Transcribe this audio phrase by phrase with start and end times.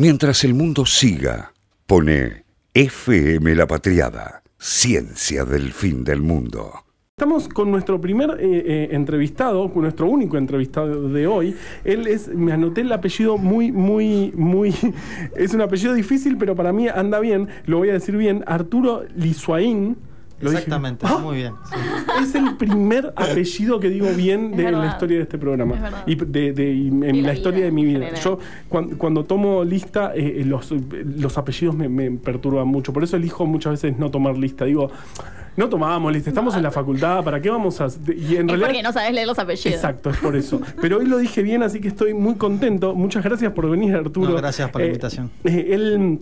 [0.00, 1.52] Mientras el mundo siga,
[1.84, 6.72] pone FM La Patriada, ciencia del fin del mundo.
[7.16, 11.56] Estamos con nuestro primer eh, eh, entrevistado, con nuestro único entrevistado de hoy.
[11.82, 14.72] Él es, me anoté el apellido muy, muy, muy.
[15.34, 17.48] Es un apellido difícil, pero para mí anda bien.
[17.66, 18.44] Lo voy a decir bien.
[18.46, 19.96] Arturo Lisuaín.
[20.40, 20.62] ¿Lo dije?
[20.62, 21.18] Exactamente, ¡Ah!
[21.18, 21.54] muy bien.
[21.64, 21.74] sí.
[22.22, 25.74] Es el primer apellido que digo bien Es de la historia de este Es programa.
[25.74, 26.04] verdad.
[26.06, 27.98] Y de, de- y en Y la, la historia vida de mi vida.
[28.00, 28.20] general.
[28.22, 28.38] Yo
[28.68, 30.72] cuan- cuando, tomo lista, eh, los,
[31.16, 32.92] los apellidos me, me perturban mucho.
[32.92, 34.64] Por eso elijo muchas veces no tomar lista.
[34.64, 34.90] Digo,
[35.56, 37.86] no tomábamos lista, estamos en la facultad, ¿para qué vamos a...?
[37.86, 38.58] Y en Es realidad...
[38.68, 39.74] porque no sabes leer los apellidos.
[39.74, 40.60] Exacto, es por eso.
[40.80, 42.94] Pero hoy lo dije bien, así que estoy muy contento.
[42.94, 44.30] Muchas gracias por venir, Arturo.
[44.30, 45.30] No, gracias por la Eh, invitación.
[45.42, 46.20] eh, él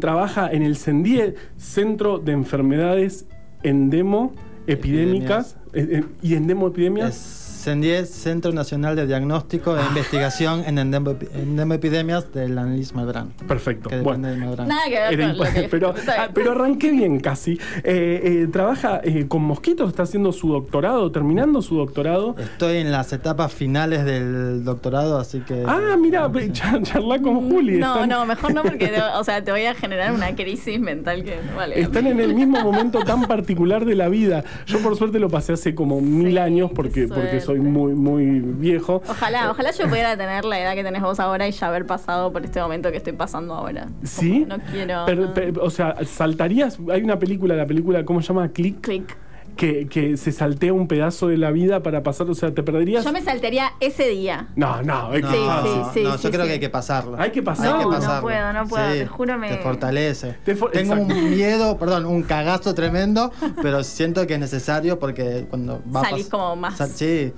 [0.00, 3.26] trabaja en el CENDIE, Centro de Enfermedades
[3.62, 4.32] Endemo
[4.66, 7.08] Epidémicas eh, eh, y Endemo Epidemias.
[7.08, 13.32] Es CENDIE, Centro Nacional de Diagnóstico e Investigación en endemo- Endemoepidemias del Annelies Malbrán.
[13.46, 13.88] Perfecto.
[13.90, 14.26] Que Bueno.
[14.28, 14.68] depende de Malbrán.
[14.68, 17.52] Nada que ver con que pero, ah, pero arranqué bien casi.
[17.84, 22.34] Eh, eh, trabaja eh, con mosquitos, está haciendo su doctorado, terminando su doctorado.
[22.38, 25.62] Estoy en las etapas finales del doctorado, así que...
[25.66, 27.76] Ah, mira, char- charla con Juli.
[27.78, 30.80] No, están- no, mejor no porque te, o sea, te voy a generar una crisis
[30.80, 31.80] mental que vale.
[31.80, 34.44] Están en el mismo momento tan particular de la vida.
[34.66, 37.68] Yo por suerte lo pasé hace como mil Sí, años porque, porque soy suerte.
[37.70, 39.02] muy, muy viejo.
[39.08, 42.32] Ojalá, ojalá yo pudiera tener la edad que tenés vos ahora y ya haber pasado
[42.32, 43.88] por este momento que estoy pasando ahora.
[44.02, 44.44] ¿Sí?
[44.48, 45.02] Como No quiero.
[45.06, 45.34] Pero- no.
[45.34, 46.78] pero, o sea, saltarías.
[46.90, 48.48] Hay una película, la película, ¿cómo se llama?
[48.48, 48.80] Click.
[48.80, 49.16] Click.
[49.60, 52.30] Que, que se saltea un pedazo de la vida para pasar.
[52.30, 53.04] O sea, ¿te perderías?
[53.04, 54.48] Yo me saltearía ese día.
[54.56, 56.02] No, no, es No, que Sí, sí, sí.
[56.02, 56.46] no, yo creo sí.
[56.48, 57.16] que hay que pasarlo.
[57.20, 57.72] Hay que pasarlo.
[57.72, 58.22] Hay que No, no pasarlo.
[58.22, 60.36] puedo, no puedo, te juro me- Te fortalece.
[60.46, 61.14] Te for- Tengo exacto.
[61.14, 66.04] un miedo, perdón, un cagazo tremendo, pero siento que es necesario porque cuando va a
[66.08, 66.78] Salís como más.
[66.78, 67.30] sal- sí,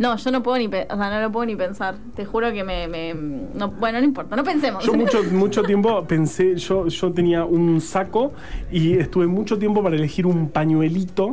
[0.00, 1.94] No, yo no puedo ni, pe- o sea, no lo puedo ni pensar.
[2.16, 4.82] Te juro que me, me- no, bueno, no importa, no pensemos.
[4.82, 8.32] Yo mucho, mucho tiempo pensé, yo, yo tenía un saco
[8.72, 11.32] y estuve mucho tiempo para elegir un pañuelito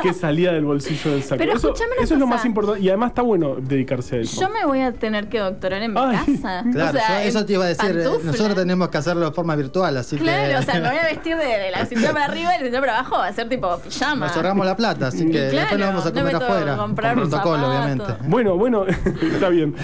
[0.00, 1.38] que salía del bolsillo del saco.
[1.38, 4.20] Pero eso escuchame una eso es lo más importante y además está bueno dedicarse a
[4.20, 4.40] eso.
[4.40, 6.64] Yo me voy a tener que doctorar en mi Ay, casa.
[6.72, 7.90] claro, O sea, yo- eso te iba a decir.
[7.90, 8.30] eh, pantufla.
[8.32, 10.22] Nosotros tenemos que hacerlo de forma virtual, así que.
[10.24, 12.64] Claro, o sea, me voy a vestir de, la cintura para arriba y de la
[12.64, 14.26] cintura para abajo va a ser tipo pijama.
[14.26, 16.76] Nos ahorramos la plata, así que claro, después nos vamos a no me comer afuera.
[16.76, 18.04] comprar un protocolo, obviamente.
[18.28, 18.84] Bueno, bueno,
[19.34, 19.74] está bien.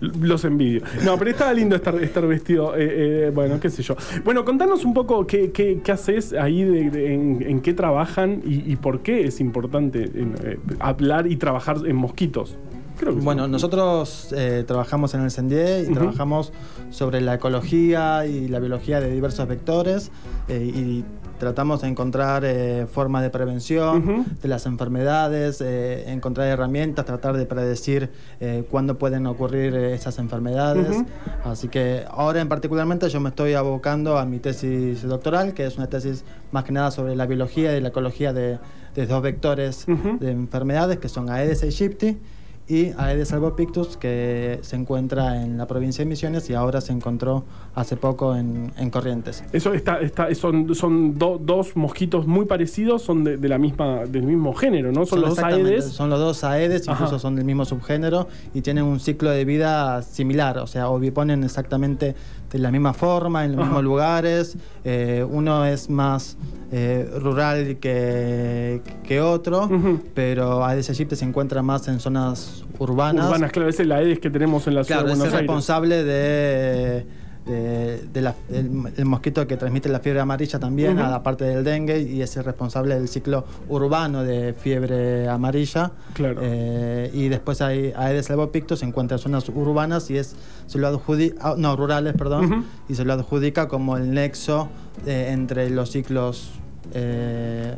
[0.00, 0.82] Los envidio.
[1.04, 2.76] No, pero estaba lindo estar, estar vestido.
[2.76, 3.96] eh, eh, bueno, qué sé yo.
[4.24, 8.40] Bueno, contanos un poco qué, qué, qué haces ahí, de, de- en, en qué trabajan
[8.44, 12.56] y, y por qué es importante en, eh, hablar y trabajar en mosquitos.
[12.98, 13.24] Creo que sí.
[13.24, 15.94] Bueno, nosotros eh, trabajamos en el CENDIE y Ujú.
[15.94, 16.52] trabajamos
[16.90, 20.10] sobre la ecología y la biología de diversos vectores
[20.48, 21.04] eh, y
[21.38, 24.24] tratamos de encontrar eh, formas de prevención Ujú.
[24.42, 28.10] de las enfermedades, eh, encontrar herramientas, tratar de predecir
[28.40, 30.96] eh, cuándo pueden ocurrir eh, esas enfermedades.
[30.96, 31.06] Ujú.
[31.44, 35.76] Así que ahora en particularmente yo me estoy abocando a mi tesis doctoral, que es
[35.76, 38.58] una tesis más que nada sobre la biología y la ecología de,
[38.96, 40.18] de dos vectores Ujú.
[40.18, 42.18] de enfermedades que son Aedes aegypti
[42.68, 47.44] y Aedes albopictus que se encuentra en la provincia de Misiones y ahora se encontró
[47.74, 49.42] hace poco en, en Corrientes.
[49.52, 54.04] Eso está, está, son, son do- dos mosquitos muy parecidos, son de, de la misma,
[54.04, 55.06] del mismo género, ¿no?
[55.06, 55.86] Son, los dos Aedes.
[55.86, 60.02] Son los dos Aedes, incluso son del mismo subgénero y tienen un ciclo de vida
[60.02, 62.14] similar, o sea, oviponen exactamente
[62.50, 63.66] de la misma forma, en los Ajá.
[63.66, 64.56] mismos lugares.
[64.84, 66.36] Eh, uno es más
[66.72, 70.00] eh, rural que, que otro, Ujú.
[70.14, 73.26] pero Aedes aegypti se encuentra más en zonas urbanas.
[73.26, 75.46] Urbanas, claro, es el Aedes que tenemos en la ciudad Claro, de es Buenos Aires.
[75.48, 77.06] responsable de,
[77.48, 81.06] de- de la- el, el mosquito que transmite la fiebre amarilla también, Ujú.
[81.06, 85.92] a la parte del dengue, y es el responsable del ciclo urbano de fiebre amarilla.
[86.14, 86.40] Claro.
[86.42, 90.36] Eh, y después hay Aedes albopictus, se encuentra en zonas urbanas y es,
[90.66, 92.64] se lo adjudica, no, rurales, perdón, Ujú.
[92.88, 94.68] y se lo adjudica como el nexo
[95.06, 96.50] eh, entre los ciclos
[96.94, 97.74] eh,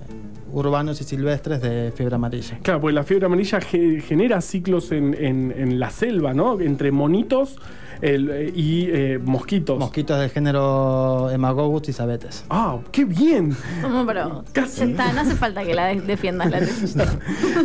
[0.52, 2.58] urbanos y silvestres de fiebre amarilla.
[2.62, 6.60] Claro, porque la fiebre amarilla ge- genera ciclos en, en- en la selva, ¿no?
[6.60, 7.56] Entre monitos
[8.00, 9.78] el- eh, y eh, mosquitos.
[9.78, 12.44] Mosquitos del género Hemagogus y Sabetes.
[12.50, 13.54] Ah, qué bien.
[13.82, 14.80] No, pero Casi.
[14.80, 16.96] ya está, no hace falta que la de- defiendas la tesis.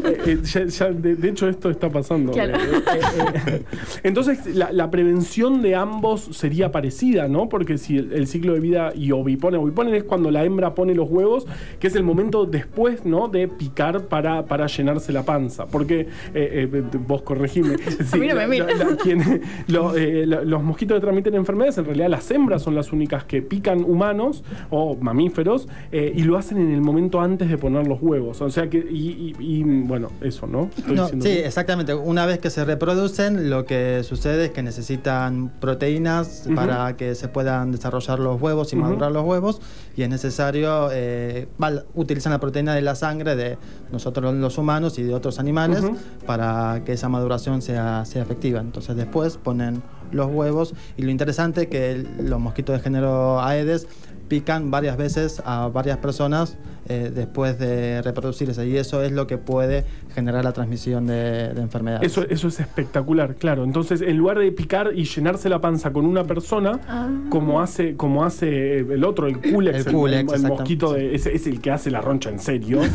[0.06, 2.31] Eh, eh, ya- ya, de, de hecho, esto está pasando.
[2.33, 2.56] Claro.
[2.57, 3.63] Eh, eh, eh.
[4.04, 7.48] Entonces, la, la prevención de ambos sería parecida, ¿no?
[7.50, 10.94] Porque si el, el ciclo de vida y oviponen, oviponen es cuando la hembra pone
[10.94, 11.45] los huevos,
[11.80, 13.27] que es el momento des- después ¿no?
[13.27, 15.68] de picar para, para llenarse la panza.
[15.68, 16.01] Porque,
[16.33, 18.65] eh, eh, vos corregime, sí, mí no me la- mira.
[18.74, 19.95] la- quien- lo-
[20.25, 23.42] eh, lo- los mosquitos que transmiten enfermedades, en realidad las hembras son las únicas que
[23.42, 28.01] pican humanos o mamíferos eh, y lo hacen en el momento antes de poner los
[28.01, 28.42] huevos.
[28.42, 30.69] O sea que, y, y- y, bueno, eso, ¿no?
[30.77, 31.94] Estoy No, diciendo sí, exactamente.
[31.94, 37.27] Una vez que se reproducen, lo que sucede es que necesitan proteínas para que se
[37.27, 39.62] puedan desarrollar los huevos y madurar los huevos.
[39.98, 41.48] Y es necesario, eh,
[41.94, 43.57] utilizan la proteína de la sangre de
[43.92, 45.86] nosotros los humanos y de otros animales
[46.25, 48.60] para que esa maduración sea, sea efectiva.
[48.60, 49.81] Entonces después ponen
[50.12, 50.74] los huevos.
[50.98, 53.88] Y lo interesante es que los mosquitos de género Aedes
[54.27, 56.57] pican varias veces a varias personas
[56.88, 61.62] eh, después de reproducirse y eso es lo que puede generar la transmisión de, de
[61.62, 62.06] enfermedades.
[62.12, 63.63] Eso, eso es espectacular, claro.
[63.63, 67.10] Entonces, en lugar de picar y llenarse la panza con una persona, Ah.
[67.30, 71.33] como hace, como hace el otro, el culex, El el, culex, el mosquito de, ese
[71.36, 72.80] es el que hace la roncha en serio.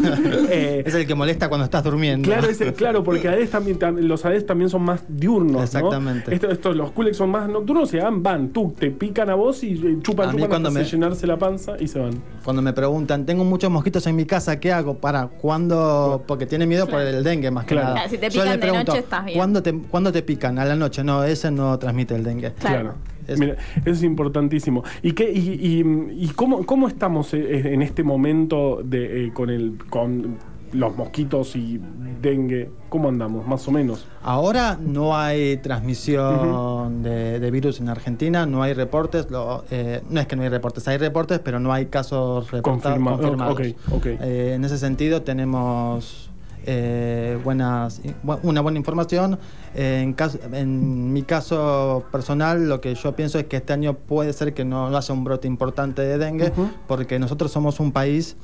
[0.53, 2.29] Eh, es el que molesta cuando estás durmiendo.
[2.29, 5.63] Claro, ese- claro, porque Aedes también, tam- los Aedes también son más diurnos.
[5.63, 6.31] Exactamente.
[6.31, 6.35] ¿no?
[6.35, 9.63] Esto- estos, los Culex son más nocturnos y van, van, tú, te pican a vos
[9.65, 12.23] y eh, chupan, A chupan cuando hasta me- llenarse la panza y se van.
[12.45, 14.95] Cuando me preguntan, tengo muchos mosquitos en mi casa, ¿qué hago?
[14.99, 16.23] Para, ¿cuándo?
[16.27, 17.89] Porque tiene miedo por el dengue más que Claro.
[17.89, 17.95] nada.
[18.01, 19.39] Claro, si te Yo pican de noche, estás bien.
[19.39, 20.59] ¿cuándo te, ¿Cuándo te pican?
[20.59, 21.05] A la noche.
[21.05, 22.53] No, ese no transmite el dengue.
[22.55, 22.95] Claro.
[23.27, 24.83] Es- Mira, eso es importantísimo.
[25.03, 29.51] ¿Y qué y, y- y cómo, cómo estamos eh, en este momento de, eh, con
[29.51, 30.37] el con
[30.73, 31.81] los mosquitos y
[32.23, 32.71] dengue?
[32.89, 34.07] ¿Cómo andamos, más o menos?
[34.23, 39.31] Ahora no hay transmisión de, de virus en Argentina, no hay reportes.
[39.31, 42.99] lo- eh, no es que no hay reportes, hay reportes, pero no hay casos reportados
[42.99, 43.55] Confirma- confirmados.
[43.55, 44.07] ok, ok.
[44.07, 46.27] Eh, en ese sentido tenemos
[46.67, 49.39] eh, buenas, bu- una buena información.
[49.75, 53.95] Eh, en, caso- en mi caso personal, lo que yo pienso es que este año
[53.95, 56.53] puede ser que no, no haya un brote importante de dengue,
[56.87, 58.37] porque nosotros somos un país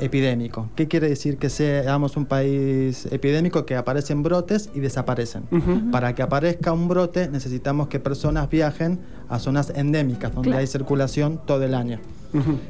[0.00, 0.68] epidémico.
[0.76, 5.44] ¿Qué quiere decir que seamos un país epidémico que aparecen brotes y desaparecen?
[5.90, 8.98] Para que aparezca un brote necesitamos que personas viajen
[9.28, 10.60] a zonas endémicas donde Claro.
[10.60, 11.98] hay circulación todo el año.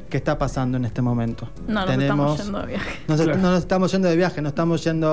[0.09, 1.49] ¿Qué está pasando en este momento?
[1.67, 2.99] No, nos estamos yendo de viaje.
[3.07, 3.37] nos- Claro.
[3.39, 5.07] no nos estamos yendo de viaje, no estamos yendo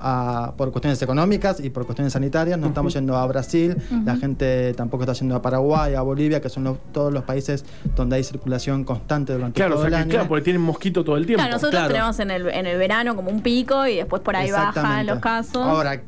[0.00, 4.72] a, por cuestiones económicas y por cuestiones sanitarias, no estamos yendo a Brasil, la gente
[4.74, 7.64] tampoco está yendo a Paraguay, a Bolivia, que son los- todos los países
[7.96, 10.10] donde hay circulación constante durante Claro, o todo sea el que, año.
[10.10, 11.40] claro, porque tienen mosquito todo el tiempo.
[11.42, 11.92] Claro, nosotros Claro.
[11.92, 15.18] tenemos en el, en el verano como un pico y después por ahí bajan los
[15.18, 15.56] casos.
[15.56, 16.00] Ahora,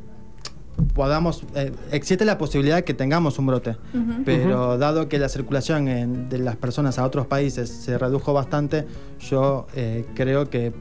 [0.94, 3.76] podamos, eh, existe la posibilidad de que tengamos un brote,
[4.24, 8.86] pero dado que la circulación en- de las personas a otros países se redujo bastante,
[9.20, 10.72] yo eh, creo que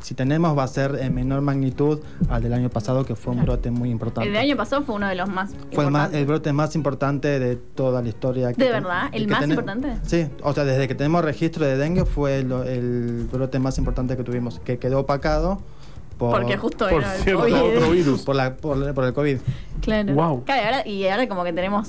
[0.00, 3.42] si tenemos va a ser en menor magnitud al del año pasado, que fue un
[3.44, 4.26] brote muy importante.
[4.26, 6.74] el del año pasado fue uno de los más fue el, más- el brote más
[6.74, 8.48] importante de toda la historia.
[8.48, 9.10] ¿De verdad?
[9.12, 9.92] ¿El que más importante?
[10.02, 14.16] Sí, o sea, desde que tenemos registro de dengue fue lo- el brote más importante
[14.16, 15.60] que tuvimos, que quedó opacado
[16.18, 17.54] por, Porque justo por era el cierto, COVID.
[17.54, 18.22] otro virus.
[18.22, 19.38] por, la, por, por el COVID.
[19.80, 20.12] Claro.
[20.46, 21.88] Y ahora, y ahora como que tenemos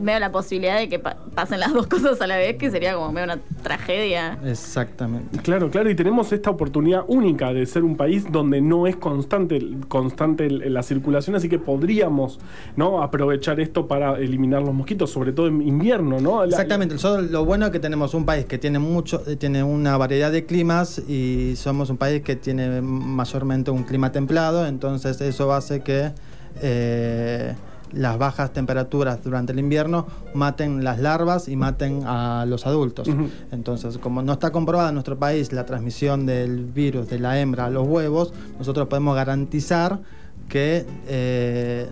[0.00, 2.94] medio la posibilidad de que pa- pasen las dos cosas a la vez, que sería
[2.94, 4.38] como medio una tragedia.
[4.44, 5.38] Exactamente.
[5.40, 9.60] Claro, claro, y tenemos esta oportunidad única de ser un país donde no es constante,
[9.88, 12.40] constante la circulación, así que podríamos
[12.76, 13.02] ¿no?
[13.02, 16.40] aprovechar esto para eliminar los mosquitos, sobre todo en invierno, ¿no?
[16.40, 16.96] La- Exactamente.
[16.98, 20.32] Solo lo bueno es que tenemos un país que tiene mucho, eh, tiene una variedad
[20.32, 25.80] de climas y somos un país que tiene mayormente un clima templado, entonces eso hace
[25.80, 26.12] que
[26.60, 27.54] eh,
[27.92, 33.08] las bajas temperaturas durante el invierno maten las larvas y maten a los adultos.
[33.52, 37.66] Entonces, como no está comprobada en nuestro país la transmisión del virus de la hembra
[37.66, 40.00] a los huevos, nosotros podemos garantizar
[40.48, 41.88] que eh,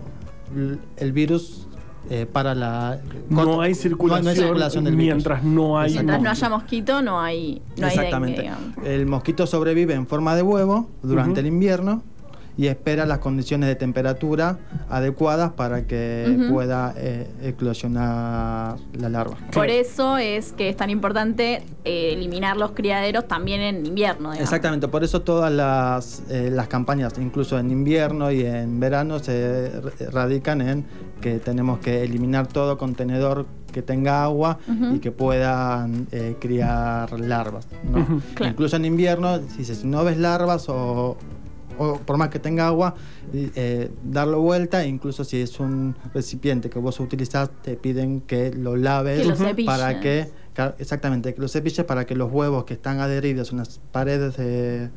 [0.97, 1.67] el virus
[2.09, 5.15] eh, para la no hay circulación, no hay circulación del virus.
[5.15, 6.43] mientras no hay Mientras no mosquitos.
[6.43, 8.51] haya mosquito, no hay, no hay dengue, Exactamente.
[8.85, 11.39] el mosquito sobrevive en forma de huevo durante Ujú.
[11.41, 12.03] el invierno
[12.57, 19.37] y espera las condiciones de temperatura adecuadas para que pueda eh, eclosionar la larva.
[19.51, 24.31] Por eso es que es tan importante eh, eliminar los criaderos también en invierno.
[24.31, 24.39] digamos.
[24.39, 29.71] Exactamente, por eso todas las, eh, las campañas, incluso en invierno y en verano, se
[30.11, 30.85] radican en
[31.21, 34.59] que tenemos que eliminar todo contenedor que tenga agua
[34.93, 37.67] y que puedan eh, criar larvas.
[37.83, 37.99] ¿no?
[37.99, 38.21] Ujú.
[38.35, 38.51] Claro.
[38.51, 41.17] Incluso en invierno, si, si no ves larvas o,
[41.77, 42.95] o por más que tenga agua,
[43.33, 48.75] eh, darlo vuelta, incluso si es un recipiente que vos utilizás, te piden que lo
[48.75, 50.43] laves Que lo para que
[50.77, 54.89] Exactamente, que los cepilles para que los huevos que están adheridos en las paredes de-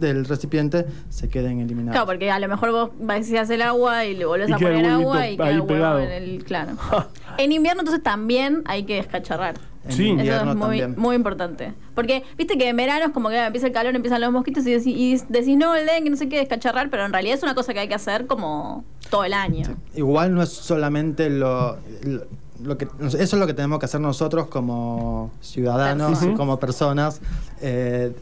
[0.00, 1.92] del recipiente se queden eliminados.
[1.92, 4.86] Claro, porque a lo mejor vos vacías el agua y le volvés Y a poner
[4.86, 5.98] agua y queda el huevo pegado.
[6.00, 6.44] en el.
[6.44, 6.72] Claro.
[7.38, 9.56] en invierno, entonces también hay que descacharrar.
[9.84, 10.02] En Sí.
[10.04, 10.94] Eso invierno es muy, también.
[10.96, 11.74] muy importante.
[11.94, 14.70] Porque, viste que en verano es como que empieza el calor, empiezan los mosquitos y,
[14.74, 17.54] deci- y decís, no, el dengue, no sé qué, descacharrar, pero en realidad es una
[17.54, 19.76] cosa que hay que hacer como todo el año.
[19.94, 22.24] Igual no es solamente lo, lo-
[22.62, 26.36] lo que eso es lo que tenemos que hacer nosotros como ciudadanos, Personas.
[26.38, 27.20] como personas.
[27.60, 28.12] Eh,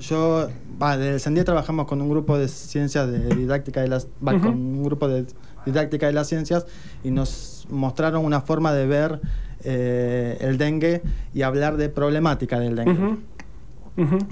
[0.00, 0.48] yo,
[0.80, 4.46] va, desde el CENDIE trabajamos con un grupo de ciencias de didáctica de las, con
[4.46, 5.24] un grupo de
[5.66, 6.66] didáctica de las ciencias
[7.02, 9.20] y nos mostraron una forma de ver
[9.70, 11.02] eh, el dengue
[11.34, 13.18] y hablar de problemática del dengue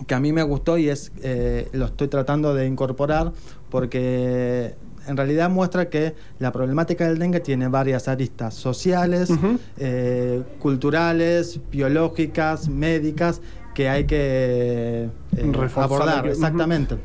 [0.06, 3.32] que a mí me gustó y es eh, lo estoy tratando de incorporar
[3.68, 4.74] porque
[5.06, 9.30] en realidad muestra que la problemática del dengue tiene varias aristas sociales,
[9.78, 13.40] eh, culturales, biológicas, médicas
[13.74, 16.24] que hay que eh, abordar.
[16.24, 16.30] que-.
[16.30, 16.96] Exactamente.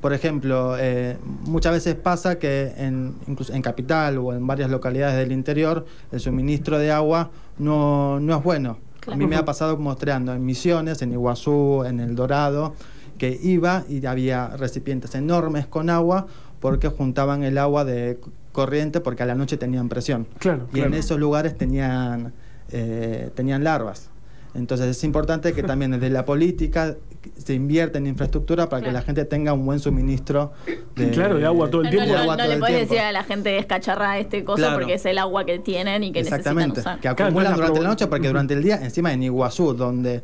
[0.00, 5.16] Por ejemplo, eh, muchas veces pasa que en, incluso en capital o en varias localidades
[5.16, 8.78] del interior el suministro de agua no, no es bueno.
[9.10, 12.74] A mí me ha pasado mostrando en Misiones, en Iguazú, en El Dorado,
[13.16, 16.26] que iba y había recipientes enormes con agua
[16.60, 18.20] porque juntaban el agua de
[18.52, 20.26] corriente porque a la noche tenían presión.
[20.38, 22.32] Claro, Y en esos lugares tenían,
[22.70, 24.10] eh, tenían larvas.
[24.54, 26.96] Entonces es importante que también desde la política
[27.36, 30.52] se invierta en infraestructura para que la gente tenga un buen suministro
[30.96, 32.12] de, Claro, de agua todo el tiempo.
[32.12, 32.66] no, le puedes tiempo.
[32.66, 34.78] decir a la gente descacharra este cosa Claro.
[34.78, 37.16] porque es el agua que tienen y que Exactamente, necesitan usar.
[37.16, 40.22] que acumulan durante la noche porque durante el día, encima en Iguazú, donde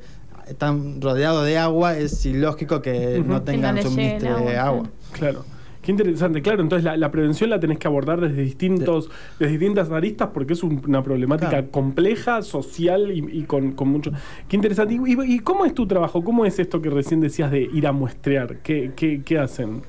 [0.49, 4.89] están rodeados de agua, es ilógico que no Que tengan suministro de agua, agua.
[5.13, 5.45] Claro.
[5.85, 6.63] Qué interesante, claro.
[6.63, 10.63] Entonces la, la prevención la tenés que abordar desde distintos, desde distintas aristas porque es
[10.63, 11.71] un- una problemática Claro.
[11.71, 14.11] compleja, social y, y con, con mucho.
[14.49, 14.95] Qué interesante.
[14.95, 16.25] ¿Y, cómo es tu trabajo?
[16.25, 18.59] ¿Cómo es esto que recién decías de ir a muestrear?
[18.63, 19.83] ¿Qué, qué, qué hacen?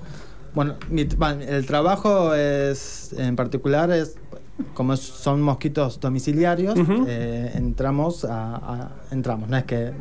[0.54, 1.08] Bueno, mi-
[1.48, 4.18] el trabajo es, en particular, es
[4.74, 6.76] como son mosquitos domiciliarios,
[7.08, 9.92] eh, entramos a, a- entramos, no es que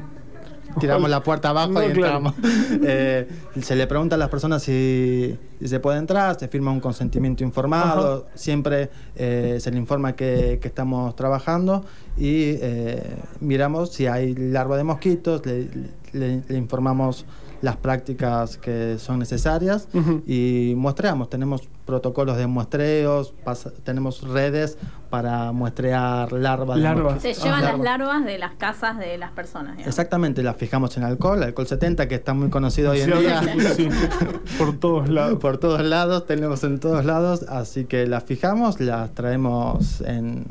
[0.80, 2.16] tiramos la puerta abajo No, y claro.
[2.28, 2.34] entramos.
[2.86, 3.28] Eh,
[3.62, 7.42] se le pregunta a las personas si, si se puede entrar, se firma un consentimiento
[7.44, 11.84] informado, siempre eh, se le informa que, que estamos trabajando
[12.16, 13.02] y eh,
[13.40, 15.68] miramos si hay larva de mosquitos, le,
[16.12, 17.24] le- le informamos
[17.64, 19.88] las prácticas que son necesarias
[20.26, 21.30] y muestreamos.
[21.30, 23.32] Tenemos protocolos de muestreos,
[23.84, 24.76] tenemos redes
[25.10, 26.78] para muestrear larvas.
[27.22, 29.72] Se llevan Ah, las larvas de las casas de las personas.
[29.76, 29.86] digamos.
[29.88, 33.42] Exactamente, las fijamos en alcohol, alcohol 70, que está muy conocido hoy en Sí, día.
[33.74, 33.88] sí,
[34.58, 35.38] por todos lados.
[35.38, 40.44] Por todos lados, tenemos en todos lados, así que las fijamos, las traemos en.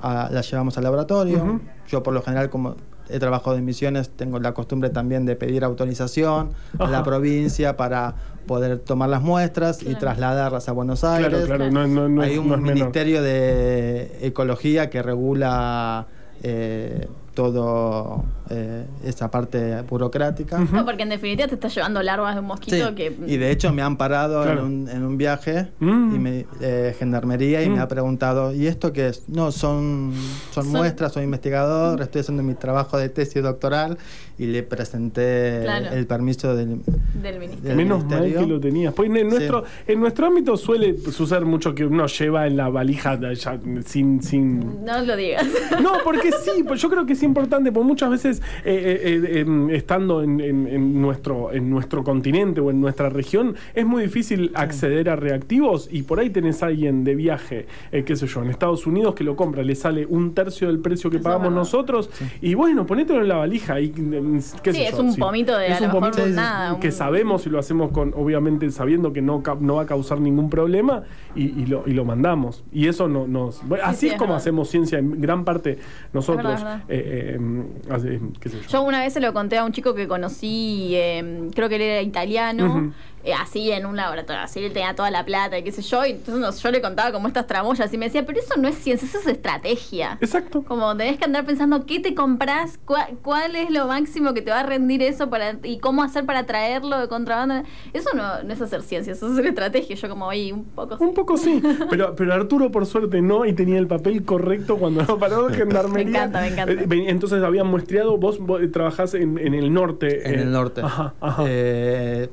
[0.00, 1.60] a- las llevamos al laboratorio.
[1.88, 2.76] Yo, por lo general, como
[3.10, 8.14] he trabajado en misiones, tengo la costumbre también de pedir autorización a la provincia para
[8.46, 11.28] poder tomar las muestras y trasladarlas a Buenos Aires.
[11.30, 12.74] Claro, claro, no, no, no Hay un no es menor.
[12.74, 16.06] ministerio de ecología que regula
[16.42, 20.58] eh, todo eh, esa parte burocrática.
[20.58, 23.16] No, porque en definitiva te estás llevando larvas de un mosquito Sí, que.
[23.26, 24.60] Y de hecho me han parado Claro.
[24.60, 26.14] en, un, en un viaje Mm.
[26.14, 27.72] y me, eh, gendarmería y Mm.
[27.74, 29.28] me ha preguntado, ¿y esto qué es?
[29.28, 30.12] No, son,
[30.52, 33.98] son, Son- muestras, soy investigador, estoy haciendo mi trabajo de tesis doctoral
[34.38, 35.86] y le presenté Claro.
[35.94, 36.80] el permiso del,
[37.22, 37.68] Del ministerio.
[37.68, 38.40] del Menos mal ministerio.
[38.40, 38.94] que lo tenías.
[38.94, 43.16] Pues en nuestro, en nuestro ámbito suele suceder mucho que uno lleva en la valija
[43.16, 45.46] de allá, sin, sin No lo digas.
[45.82, 49.40] No, porque sí, pues yo creo que es importante, porque muchas veces eh, eh, eh,
[49.40, 54.02] em, estando en, en- en nuestro, en nuestro continente o en nuestra región, es muy
[54.04, 58.42] difícil acceder a reactivos y por ahí tenés a alguien de viaje, qué sé yo,
[58.42, 61.52] en Estados Unidos que lo compra, le sale un tercio del precio que es pagamos
[61.52, 65.14] nosotros y bueno, ponételo en la valija y mm, qué Sí, sé es yo, un
[65.16, 66.30] pomito de, a lo mejor, Sí, sí.
[66.32, 70.20] nada, que sabemos y lo hacemos con obviamente sabiendo que no, no va a causar
[70.20, 71.02] ningún problema
[71.34, 72.64] y, y lo, y lo mandamos.
[72.72, 75.44] Y eso no nos bueno, Sí, así sí, es es como hacemos ciencia en gran
[75.44, 75.78] parte
[76.12, 78.68] nosotros Es verdad, es eh, eh, em, hace- qué sé yo.
[78.68, 81.82] Yo una vez se lo conté a un chico que conocí, eh, creo que él
[81.82, 82.92] era italiano.
[83.24, 86.04] Eh, así en un laboratorio, así él tenía toda la plata y qué sé yo,
[86.04, 88.76] y entonces yo le contaba como estas tramoyas y me decía, pero eso no es
[88.76, 90.18] ciencia, eso es estrategia.
[90.20, 94.42] exacto Como tenés que andar pensando qué te compras, cuál, cuál es lo máximo que
[94.42, 97.62] te va a rendir eso para y cómo hacer para traerlo de contrabando.
[97.92, 99.96] Eso no, no es hacer ciencia, eso es hacer estrategia.
[99.96, 100.96] Yo como, oye, un poco...
[100.98, 101.04] sí".
[101.04, 105.02] un poco sí, pero, pero Arturo por suerte no y tenía el papel correcto cuando
[105.02, 106.04] lo paró de gendarmería.
[106.04, 106.72] Me encanta, me encanta.
[106.72, 110.28] Eh, Entonces habían muestreado, vos, vos, eh, trabajás en, en el norte.
[110.28, 110.82] En eh, el norte.
[110.82, 111.44] Ajá, ajá.
[111.46, 112.28] Eh,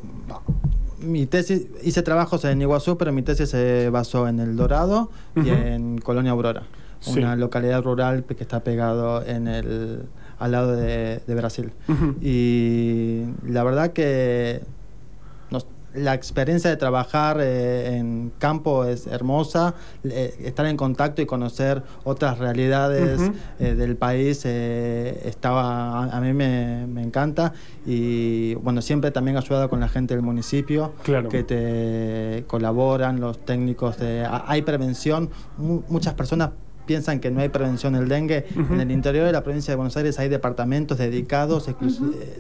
[1.06, 5.50] mi tesis, hice trabajos en Iguazú, pero mi tesis se basó en El Dorado y
[5.50, 6.64] en Colonia Aurora,
[7.00, 7.20] Sí.
[7.20, 10.04] una localidad rural que está pegado en el,
[10.40, 11.72] al lado de, de Brasil.
[12.22, 14.62] Y la verdad que
[15.96, 21.84] la experiencia de trabajar eh, en campo es hermosa, eh, estar en contacto y conocer
[22.04, 23.20] otras realidades
[23.60, 27.54] eh, del país eh, estaba a, a mí me, me encanta
[27.86, 31.30] y bueno siempre también ayudado con la gente del municipio Claro.
[31.30, 36.52] que te colaboran los técnicos de hay prevención Mu- muchas personas
[36.86, 38.46] piensan que no hay prevención del dengue.
[38.56, 41.74] En el interior de la provincia de Buenos Aires hay departamentos dedicados eh,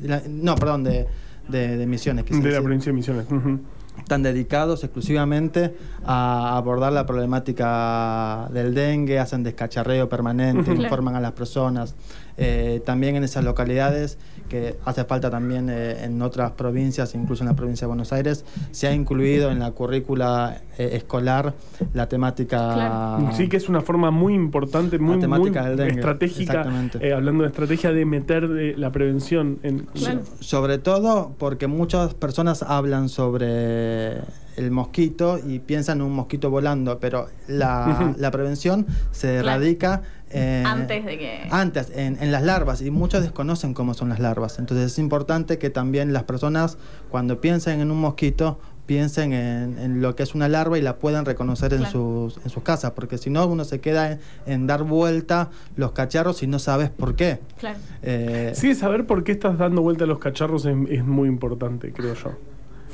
[0.03, 1.07] la- no perdón de,
[1.47, 3.25] de, de misiones De la decir provincia de Misiones.
[3.31, 3.59] Ujú.
[3.99, 5.75] están dedicados exclusivamente
[6.05, 11.95] a abordar la problemática del dengue, hacen descacharreo permanente, informan a las personas.
[12.37, 14.17] Eh, también en esas localidades,
[14.49, 18.45] que hace falta también eh, en otras provincias, incluso en la provincia de Buenos Aires,
[18.71, 21.53] se ha incluido en la currícula eh, escolar
[21.93, 22.73] la temática...
[22.73, 23.29] Claro.
[23.33, 26.65] Sí, que es una forma muy importante, muy, muy temática del dengue, estratégica,
[26.99, 29.79] eh, hablando de estrategia de meter eh, la prevención en...
[29.93, 30.21] Claro.
[30.41, 34.21] Sobre todo porque muchas personas hablan sobre
[34.57, 39.59] el mosquito y piensan en un mosquito volando, pero la, la prevención se Claro.
[39.59, 44.09] radica en- Antes de que- antes en, en las larvas y muchos desconocen cómo son
[44.09, 44.59] las larvas.
[44.59, 46.77] Entonces es importante que también las personas
[47.09, 50.97] cuando piensen en un mosquito piensen en, en lo que es una larva y la
[50.97, 54.67] puedan reconocer en, sus, en sus casas, porque si no uno se queda en, en
[54.67, 57.39] dar vuelta los cacharros y no sabes por qué.
[57.57, 57.79] Claro.
[58.03, 61.91] Eh, Sí, saber por qué estás dando vuelta a los cacharros es, es muy importante,
[61.93, 62.37] creo yo.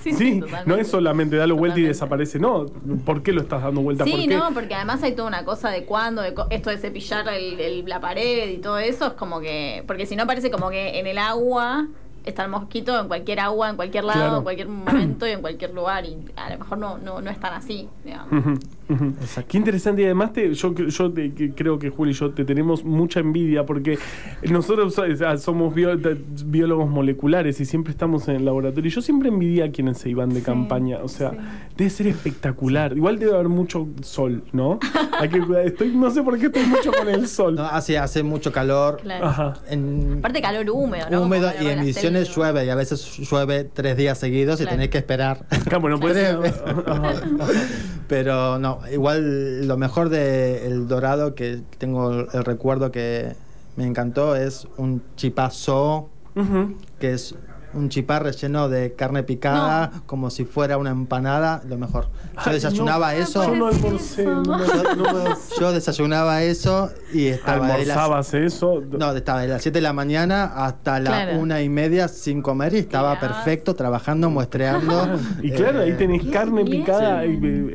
[0.02, 2.66] Sí, Sí, no es solamente darle vuelta y desaparece, no.
[3.06, 4.04] ¿Por qué lo estás dando vuelta?
[4.04, 4.36] ¿Por Sí, qué?
[4.36, 7.86] no, porque además hay toda una cosa de cuándo, de esto de cepillar el- el-
[7.86, 11.08] la pared y todo eso, es como que, porque si no parece como que en
[11.08, 11.88] el agua
[12.26, 14.38] está el mosquito, en cualquier agua, en cualquier lado, Claro.
[14.38, 17.40] en cualquier momento y en cualquier lugar, y a lo mejor no, no, no es
[17.40, 18.60] tan así, digamos.
[19.48, 22.44] Qué interesante y además te, yo, yo te- que creo que Juli y yo te
[22.44, 23.98] tenemos mucha envidia porque
[24.50, 25.98] nosotros sea, somos bio-
[26.46, 30.10] biólogos moleculares y siempre estamos en el laboratorio y yo siempre envidia a quienes se
[30.10, 31.38] iban de Sí, campaña, o sea, sí.
[31.78, 32.96] debe ser espectacular.
[32.98, 34.78] Igual debe haber mucho sol, ¿no?
[35.20, 37.56] Hay que cuidar- estoy, no sé por qué estoy mucho con el sol.
[37.56, 38.98] no, hace, hace mucho calor.
[39.02, 39.26] Claro.
[39.28, 39.54] Ajá.
[39.70, 41.22] En, Aparte calor húmedo, ¿no?
[41.22, 42.11] húmedo y en selva.
[42.12, 44.76] Misiones llueve y a veces llueve tres días seguidos y Claro.
[44.78, 45.46] tenés que esperar.
[45.66, 47.14] Claro, no puede ser- Tres- Ajá.
[48.08, 53.34] Pero no, igual lo mejor de El Dorado que tengo el recuerdo que
[53.78, 56.10] me encantó es un chipazo
[57.00, 57.36] que es
[57.74, 62.08] un chipá relleno de carne picada como si fuera una empanada, lo mejor.
[62.36, 63.44] Yo Ay, desayunaba no, eso.
[63.46, 64.26] Yo no almorcé,
[65.60, 68.82] Yo desayunaba eso y estaba de las, almorzabas eso.
[68.92, 71.40] no, estaba de las 7 de la mañana hasta la Claro.
[71.40, 73.34] una y media sin comer y estaba Claro.
[73.36, 75.20] perfecto, trabajando, muestreando.
[75.42, 76.82] Y claro, ahí Eh, tenés carne bien.
[76.82, 77.24] picada.
[77.24, 77.30] Sí.
[77.42, 77.72] y, eh,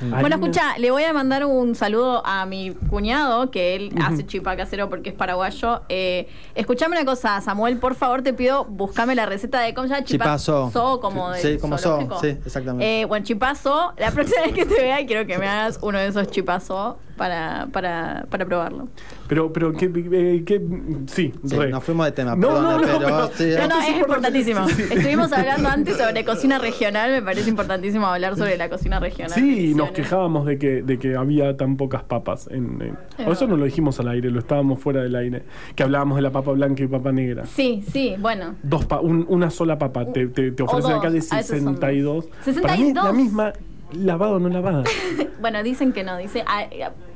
[0.00, 4.26] eh, Bueno, escucha, le voy a mandar un saludo a mi cuñado, que él hace
[4.26, 5.82] chipá casero porque es paraguayo.
[5.88, 9.94] Eh, escuchame una cosa, Samuel, por favor, te pido, buscame la receta de cómo se
[9.94, 10.70] llama Chipazo.
[10.72, 13.02] So, como de Sí, como so, sí, exactamente.
[13.02, 16.06] Eh, bueno, chipazo, la próxima vez que te vea quiero que me hagas uno de
[16.06, 18.88] esos chipazo para, para, para probarlo.
[19.28, 20.60] Pero, pero, ¿qué, eh, qué-
[21.06, 23.80] sí, Sí, nos fuimos de tema, No, perdona, no, no, pero, pero- sí, No, no,
[23.80, 24.68] es es importantísimo.
[24.68, 24.82] Sí.
[24.82, 29.32] Estuvimos hablando antes sobre cocina regional, me parece importantísimo hablar sobre la cocina regional.
[29.32, 32.48] Sí, y nos quejábamos de que, de que había tan pocas papas.
[32.50, 35.42] En, en- Es o eso no lo dijimos al aire, lo estábamos fuera del aire.
[35.74, 37.46] Que hablábamos de la papa blanca y papa negra.
[37.46, 38.54] Sí, sí, bueno.
[38.62, 41.74] Dos pa- un- una sola papa te, te, te ofrecen acá de a veces son
[41.80, 42.26] dos.
[42.44, 42.62] 62.
[42.62, 43.14] Para mí es la 62.
[43.16, 43.52] misma,
[43.92, 44.84] lavada o no lavada.
[45.38, 46.66] Bueno, dicen que no, dice, ah,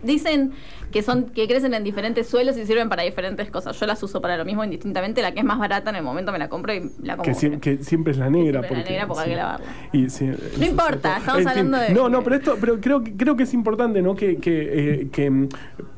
[0.03, 0.53] dicen
[0.91, 3.79] que son que crecen en diferentes suelos y sirven para diferentes cosas.
[3.79, 6.33] Yo las uso para lo mismo indistintamente, la que es más barata en el momento
[6.33, 7.25] me la compro y la como.
[7.25, 8.61] que, siem- que siempre es la negra.
[8.61, 9.67] la negra porque hay que lavarla.
[9.93, 13.05] Y sí, eso importa, es- estamos en hablando de- No, no, pero esto, pero creo,
[13.05, 14.17] que- creo que es importante, ¿no?
[14.17, 15.49] Que, que, eh, que,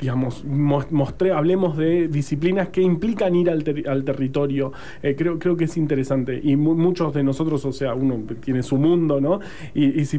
[0.01, 4.73] digamos, mos- mostré, hablemos de disciplinas que implican ir al, ter- al territorio.
[5.03, 6.39] Eh, creo, creo que es interesante.
[6.43, 9.41] Y mu- muchos de nosotros, o sea, uno tiene su mundo, ¿no?
[9.75, 10.17] Y, y se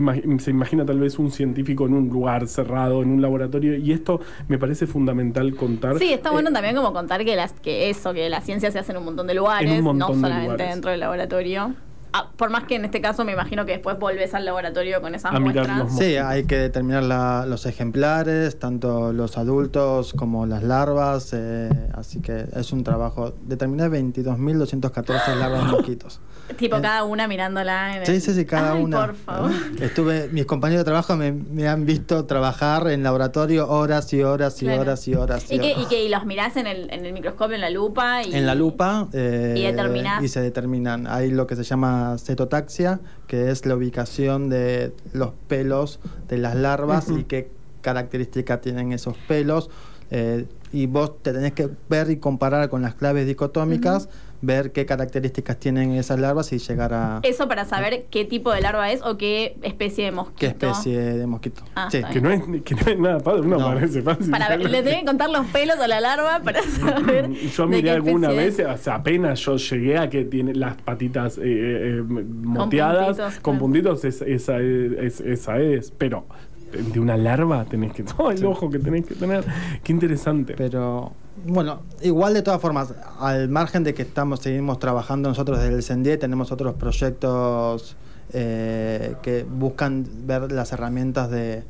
[0.49, 3.72] imagina tal vez un científico en un lugar cerrado, en un laboratorio.
[3.77, 5.97] Y esto me parece fundamental contar.
[5.99, 8.79] Sí, está Eh, bueno también como contar que las que eso, que la ciencia se
[8.79, 10.69] hace en un montón de lugares, En un montón no de solamente lugares.
[10.69, 11.75] dentro del laboratorio.
[12.15, 15.15] Ah, por más que en este caso me imagino que después volvés al laboratorio con
[15.15, 15.97] esas A muestras.
[15.97, 22.21] Sí, hay que determinar la- los ejemplares, tanto los adultos como las larvas, eh, así
[22.21, 23.33] que es un trabajo.
[23.47, 26.21] Determiné 22.214 larvas de mosquitos.
[26.57, 27.97] Tipo cada una mirándola.
[27.97, 29.05] En Sí, el- sí, sí, cada Ay, una.
[29.05, 29.51] Por favor.
[29.81, 34.61] Estuve, mis compañeros de trabajo me, me han visto trabajar en laboratorio horas y horas
[34.61, 34.81] y Claro.
[34.81, 35.45] horas y horas.
[35.49, 35.83] ¿Y, que, horas.
[35.83, 38.23] y que y los mirás en el, en el microscopio, en la lupa.
[38.23, 40.21] Y, En la lupa eh, y determinás.
[40.23, 41.07] y se determinan.
[41.07, 46.55] Hay lo que se llama cetotaxia, que es la ubicación de los pelos de las
[46.55, 47.51] larvas y qué
[47.81, 49.69] característica tienen esos pelos.
[50.11, 54.09] Eh, y vos te tenés que ver y comparar con las claves dicotómicas,
[54.41, 58.59] ver qué características tienen esas larvas y llegar a Eso para saber qué tipo de
[58.59, 60.39] larva es o qué especie de mosquito.
[60.39, 61.63] qué especie de mosquito.
[61.75, 62.01] Ah, sí.
[62.11, 63.65] Que no es, que no es nada padre, no, No.
[63.67, 64.29] parece fácil.
[64.31, 67.29] Para ver, le tenés que contar los pelos a la larva para saber.
[67.31, 68.67] Yo de miré alguna vez, es.
[68.67, 73.53] o sea, apenas yo llegué a que tiene las patitas eh, eh, moteadas, puntitos, con
[73.53, 73.59] claro.
[73.59, 76.25] puntitos, es- esa, es, esa es, pero
[76.73, 78.03] de una larva tenés que...
[78.17, 79.43] Oh, el ojo que tenés que tener.
[79.83, 80.53] Qué interesante.
[80.57, 81.13] Pero
[81.45, 85.83] bueno, igual de todas formas, al margen de que estamos seguimos trabajando nosotros desde el
[85.83, 87.95] CENDIE, tenemos otros proyectos
[88.33, 91.63] eh, que buscan ver las herramientas de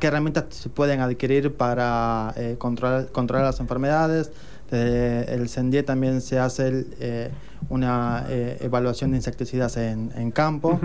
[0.00, 4.30] qué herramientas se pueden adquirir para eh, controlar, controlar las enfermedades.
[4.70, 7.30] Desde el CENDIE también se hace el, eh,
[7.68, 10.78] una eh, evaluación de insecticidas en, en campo.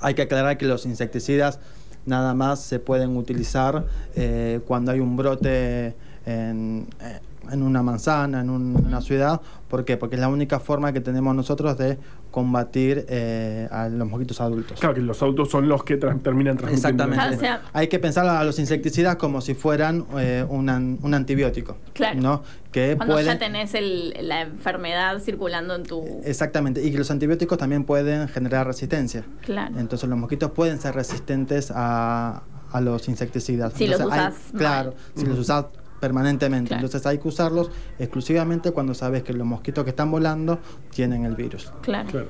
[0.00, 1.60] Hay que aclarar que los insecticidas
[2.08, 3.84] nada más se pueden utilizar
[4.16, 5.94] eh, cuando hay un brote
[6.26, 7.20] en, eh,
[7.52, 9.40] en una manzana, en un- una ciudad.
[9.68, 9.96] ¿Por qué?
[9.96, 11.98] Porque es la única forma que tenemos nosotros de
[12.30, 14.78] combatir eh, a los mosquitos adultos.
[14.78, 17.04] Claro que los autos son los que tra- terminan transmitiendo.
[17.04, 17.24] Exactamente.
[17.24, 20.98] Ah, o sea- Hay que pensar a los insecticidas como si fueran eh, un, an-
[21.02, 21.76] un antibiótico.
[21.94, 22.20] Claro.
[22.20, 22.42] ¿no?
[22.70, 26.04] Que Cuando pueden- ya tenés el- la enfermedad circulando en tu.
[26.24, 26.82] Exactamente.
[26.84, 29.24] Y que los antibióticos también pueden generar resistencia.
[29.42, 29.78] Claro.
[29.78, 33.72] Entonces los mosquitos pueden ser resistentes a, a los insecticidas.
[33.74, 35.66] Si los hay- usás claro, si los usás
[36.00, 36.68] permanentemente.
[36.68, 36.86] Claro.
[36.86, 40.58] Entonces hay que usarlos exclusivamente cuando sabes que los mosquitos que están volando
[40.90, 41.72] tienen el virus.
[41.82, 42.08] Claro.
[42.10, 42.26] Claro.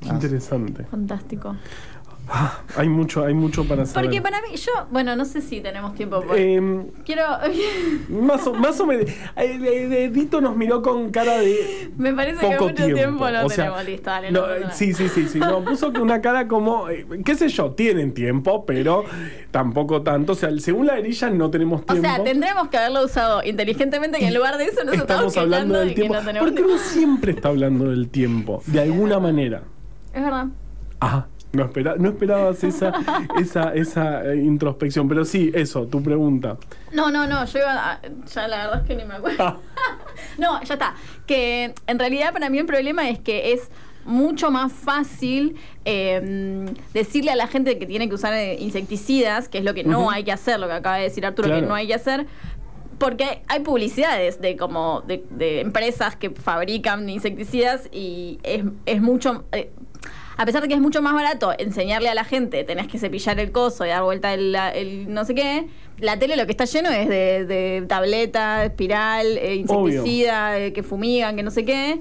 [0.00, 0.14] Qué Ah.
[0.14, 0.84] interesante.
[0.84, 1.56] Fantástico.
[2.30, 4.06] Ah, hay mucho, hay mucho para saber.
[4.06, 6.22] Porque para mí, yo, bueno, no sé si tenemos tiempo.
[6.34, 7.24] Em, Quiero.
[8.08, 9.08] más, o, más o menos.
[9.08, 11.90] eh, eh, Edito nos miró con cara de.
[11.96, 12.94] Me parece que poco mucho tiempo.
[12.96, 14.10] tiempo, no o sea, tenemos listo.
[14.10, 15.38] Dale, no, no eh, sí, sí, sí, sí.
[15.38, 19.04] No, puso que una cara como, eh, qué sé yo, tienen tiempo, pero
[19.50, 20.32] tampoco tanto.
[20.32, 22.02] O sea, según la grilla no tenemos O tiempo.
[22.02, 25.88] sea, tendremos que haberlo usado inteligentemente y en lugar de eso nos estamos, hablando del
[25.88, 26.18] de que tiempo.
[26.40, 29.62] Porque uno siempre está hablando del tiempo, de alguna manera.
[30.12, 30.48] Es verdad.
[31.00, 32.92] Ah, no, espera, no esperabas esa,
[33.38, 35.08] esa, esa eh, introspección.
[35.08, 36.56] Pero sí, eso, tu pregunta.
[36.92, 38.00] No, no, no, yo iba a-
[38.34, 39.42] Ya la verdad es que ni me acuerdo.
[39.42, 39.56] Ah.
[40.36, 40.94] No, ya está.
[41.26, 43.70] Que en realidad para mí el problema es que es
[44.04, 49.58] mucho más fácil eh, decirle a la gente que tiene que usar eh, insecticidas, que
[49.58, 51.60] es lo que no hay que hacer, lo que acaba de decir Arturo, Claro.
[51.62, 52.26] que no hay que hacer.
[52.98, 59.44] Porque hay publicidades de como de, de empresas que fabrican insecticidas y es, es mucho
[59.52, 59.70] eh,
[60.38, 63.40] a pesar de que es mucho más barato enseñarle a la gente, tenés que cepillar
[63.40, 65.66] el coso y dar vuelta el, el no sé qué,
[65.98, 70.84] la tele lo que está lleno es de, de tableta, espiral, eh, insecticida, eh, que
[70.84, 71.98] fumigan, que no sé qué.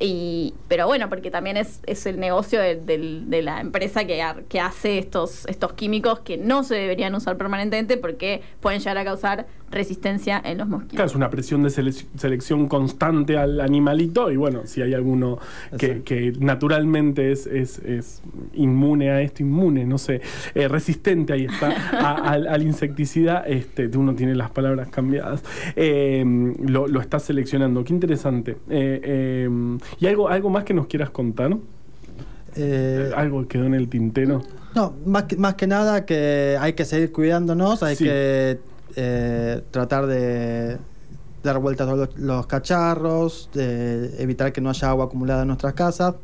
[0.00, 4.60] Y, pero bueno, porque también es, es el negocio de, la empresa que, ar- que
[4.60, 9.46] hace estos, estos químicos que no se deberían usar permanentemente porque pueden llegar a causar
[9.70, 10.94] resistencia en los mosquitos.
[10.96, 15.38] Claro, es una presión de sele- selección constante al animalito y bueno, si hay alguno
[15.76, 18.22] que, naturalmente es, es, es
[18.54, 20.20] inmune a esto, inmune, no sé,
[20.54, 25.42] eh, resistente, ahí está, a- al, al insecticida, este, uno tiene las palabras cambiadas,
[25.76, 26.24] eh,
[26.66, 27.84] lo, lo está seleccionando.
[27.84, 28.52] Qué interesante.
[28.70, 31.56] Eh, eh, ¿Y algo, algo más que nos quieras contar?
[32.56, 34.42] Eh, ¿Algo quedó en el tintero?
[34.74, 38.04] No, más que, más que nada que hay que seguir cuidándonos, hay Sí.
[38.04, 38.58] que
[38.96, 40.78] eh, tratar de
[41.42, 45.74] dar vueltas a los, los cacharros, de evitar que no haya agua acumulada en nuestras
[45.74, 46.14] casas.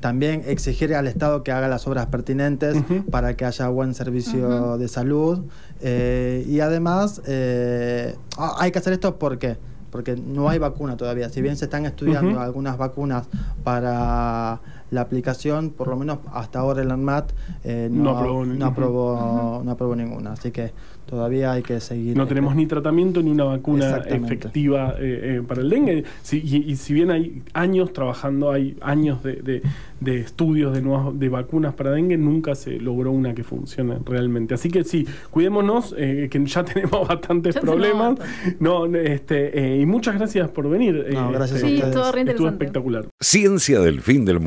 [0.00, 2.74] También exigir al Estado que haga las obras pertinentes
[3.10, 5.40] para que haya buen servicio de salud.
[5.82, 9.58] Eh, y además, eh, ah, hay que hacer esto porque
[9.90, 11.28] porque no hay vacuna todavía.
[11.28, 13.26] Si bien se están estudiando algunas vacunas
[13.64, 17.32] para la aplicación, por lo menos hasta ahora el ANMAT
[17.64, 20.32] eh, no, No aprobó no aprobó, no aprobó ninguna.
[20.32, 20.72] Así que
[21.06, 22.16] todavía hay que seguir.
[22.16, 26.04] No tenemos ni tratamiento ni una vacuna efectiva eh, eh, para el dengue.
[26.22, 29.62] Sí, y, y si bien hay años trabajando, hay años de, de-
[30.00, 34.54] de estudios de nuevas de vacunas para dengue, nunca se logró una que funcione realmente.
[34.54, 38.18] Así que sí, cuidémonos, eh, que ya tenemos bastantes Ya problemas.
[38.60, 41.06] No, este, eh, y muchas gracias por venir.
[41.12, 41.94] No, eh, gracias este, a Sí, ustedes.
[41.96, 43.08] estuvo re Estuvo espectacular.
[43.20, 44.40] Ciencia del fin del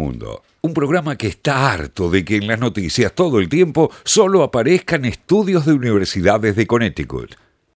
[0.61, 5.05] Un programa que está harto de que en las noticias todo el tiempo solo aparezcan
[5.05, 7.35] estudios de universidades de Connecticut.